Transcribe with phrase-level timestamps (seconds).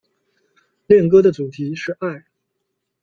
[0.87, 2.25] 恋歌的主题是爱。